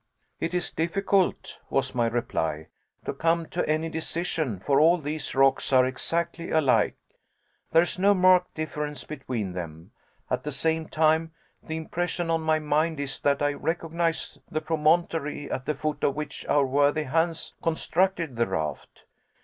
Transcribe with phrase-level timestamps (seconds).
[0.39, 2.69] "It is difficult," was my reply,
[3.05, 6.97] "to come to any decision, for all these rocks are exactly alike.
[7.71, 9.91] There is no marked difference between them.
[10.27, 15.51] At the same time, the impression on my mind is that I recognize the promontory
[15.51, 19.05] at the foot of which our worthy Hans constructed the raft.